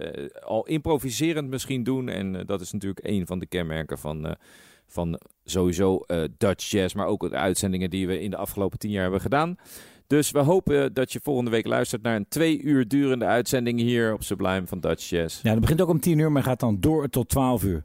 al 0.45 0.67
improviserend 0.67 1.49
misschien 1.49 1.83
doen. 1.83 2.09
En 2.09 2.37
eh, 2.37 2.47
dat 2.47 2.61
is 2.61 2.73
natuurlijk 2.73 3.07
een 3.07 3.27
van 3.27 3.39
de 3.39 3.47
kenmerken 3.47 3.99
van, 3.99 4.27
eh, 4.27 4.33
van 4.87 5.21
sowieso 5.45 6.01
Dutch 6.39 6.71
Jazz. 6.71 6.95
Maar 6.95 7.07
ook 7.07 7.31
de 7.31 7.37
uitzendingen 7.37 7.91
die 7.91 8.07
we 8.07 8.21
in 8.21 8.31
de 8.31 8.37
afgelopen 8.37 8.79
tien 8.79 8.91
jaar 8.91 9.03
hebben 9.03 9.21
gedaan. 9.21 9.57
Dus 10.07 10.31
we 10.31 10.39
hopen 10.39 10.95
dat 10.95 11.13
je 11.13 11.21
volgende 11.23 11.51
week 11.51 11.67
luistert 11.67 12.03
naar 12.03 12.17
een 12.17 12.29
twee 12.29 12.61
uur 12.63 12.89
durende 12.89 13.25
uitzending 13.25 13.81
hier 13.81 14.13
op 14.13 14.23
Sublime 14.23 14.67
van 14.67 14.81
Dutch 14.81 15.09
Jazz. 15.09 15.43
Ja, 15.43 15.51
dat 15.51 15.61
begint 15.61 15.81
ook 15.81 15.89
om 15.89 16.01
10 16.01 16.19
uur, 16.19 16.33
maar 16.33 16.43
gaat 16.43 16.61
dan 16.61 16.81
door 16.81 17.09
tot 17.09 17.29
12 17.29 17.65
uur. 17.65 17.85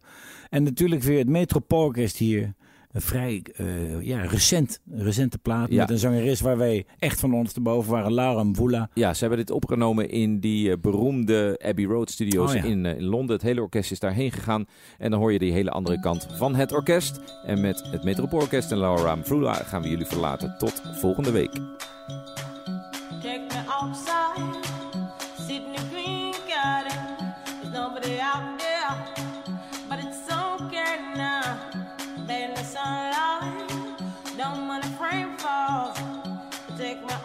En 0.50 0.64
natuurlijk 0.64 1.04
weer 1.04 1.18
het 1.18 1.30
Metropoolorkest 1.30 2.18
hier. 2.18 2.54
Een 2.92 3.02
vrij 3.02 3.44
eh, 3.56 4.02
ja, 4.02 4.22
recent, 4.22 4.80
recente 4.92 5.38
plaat 5.38 5.70
Ja. 5.72 5.80
met 5.82 5.90
een 5.90 5.98
zangeres 5.98 6.42
waar 6.42 6.58
wij 6.58 6.86
echt 7.00 7.20
van 7.20 7.34
ons 7.34 7.54
te 7.54 7.62
boven 7.62 7.92
waren. 7.92 8.14
Laura 8.14 8.44
Mvula. 8.44 8.90
Ja, 8.94 9.14
ze 9.14 9.20
hebben 9.20 9.38
dit 9.38 9.52
opgenomen 9.52 10.10
in 10.10 10.40
die 10.40 10.72
eh, 10.72 10.78
beroemde 10.82 11.60
Abbey 11.66 11.86
Road 11.86 12.10
Studios 12.12 12.50
Oh 12.50 12.56
ja. 12.56 12.64
in, 12.64 12.86
eh, 12.86 12.98
in 12.98 13.04
Londen. 13.04 13.36
Het 13.36 13.46
hele 13.46 13.62
orkest 13.62 13.92
is 13.92 14.00
daarheen 14.00 14.32
gegaan. 14.32 14.66
En 14.98 15.12
dan 15.12 15.20
hoor 15.20 15.32
je 15.34 15.40
die 15.40 15.52
hele 15.52 15.72
andere 15.72 16.00
kant 16.00 16.28
van 16.38 16.56
het 16.56 16.72
orkest. 16.72 17.20
En 17.46 17.62
met 17.62 17.84
het 17.92 18.04
Metropoolorkest 18.04 18.72
en 18.72 18.78
Laura 18.78 19.16
Mvula 19.16 19.54
gaan 19.54 19.82
we 19.82 19.90
jullie 19.90 20.06
verlaten. 20.06 20.56
Tot 20.58 20.82
volgende 21.00 21.32
week. 21.32 21.52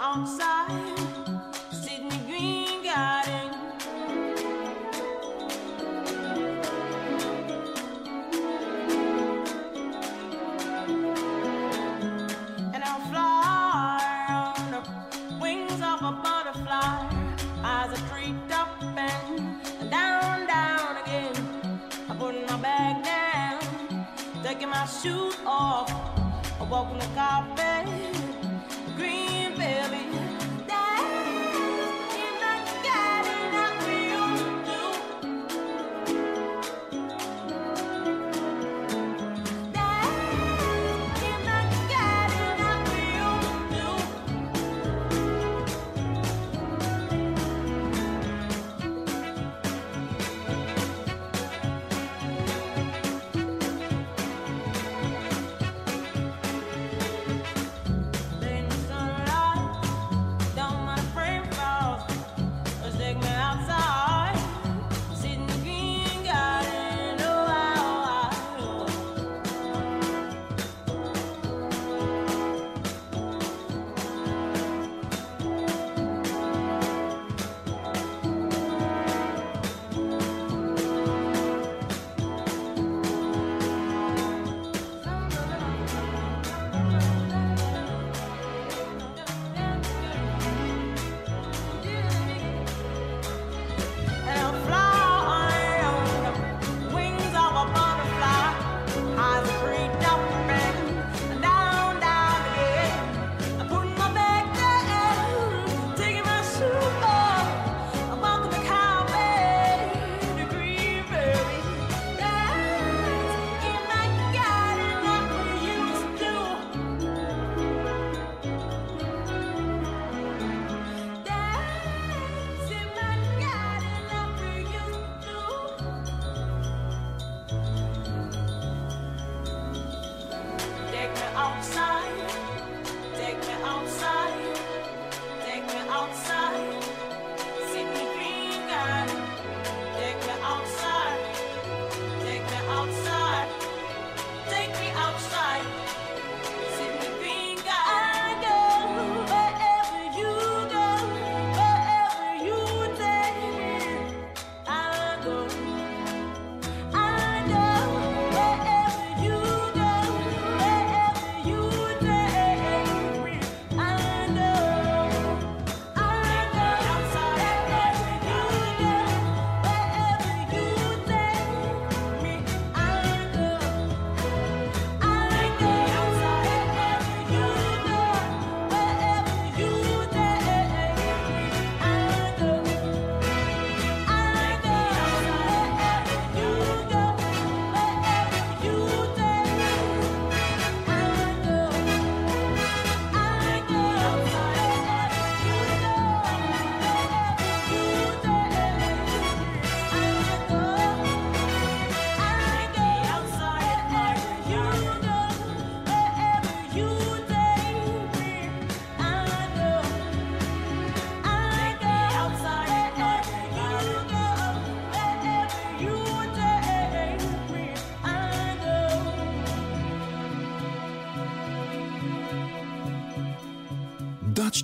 Outside, 0.00 0.96
the 1.70 2.18
green 2.26 2.82
garden. 2.84 3.52
and 12.74 12.84
I'll 12.84 13.00
fly 13.10 14.54
on 14.56 14.70
the 14.70 14.82
wings 15.40 15.72
of 15.72 16.02
a 16.02 16.12
butterfly 16.22 17.08
as 17.64 17.90
I 17.92 18.02
creep 18.10 18.36
up 18.52 18.82
and 18.82 19.90
down, 19.90 20.46
down 20.46 20.96
again. 21.02 21.80
I'm 22.08 22.18
putting 22.18 22.46
my 22.46 22.56
bag 22.58 23.04
down, 23.04 24.06
taking 24.42 24.68
my 24.68 24.84
shoes 24.86 25.36
off, 25.46 25.90
I 26.60 26.64
walk 26.64 26.88
on 26.88 26.98
the 26.98 27.06
carpet, 27.14 28.05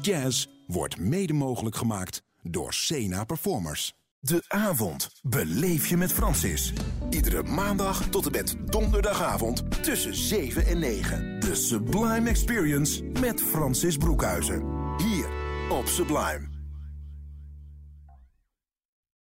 Jazz 0.03 0.46
wordt 0.66 0.98
mede 0.98 1.32
mogelijk 1.32 1.76
gemaakt 1.76 2.22
door 2.42 2.72
Sena 2.72 3.24
Performers. 3.24 3.92
De 4.20 4.44
avond 4.48 5.11
beleef 5.22 5.86
je 5.86 5.96
met 5.96 6.12
Francis. 6.12 6.72
Iedere 7.11 7.42
maandag 7.42 8.09
tot 8.09 8.26
en 8.26 8.32
met 8.32 8.57
donderdagavond 8.64 9.82
tussen 9.82 10.14
7 10.14 10.66
en 10.66 10.78
9. 10.78 11.40
De 11.40 11.55
Sublime 11.55 12.28
Experience 12.28 13.03
met 13.05 13.42
Francis 13.42 13.96
Broekhuizen. 13.96 14.62
Hier 14.96 15.28
op 15.68 15.86
Sublime. 15.86 16.51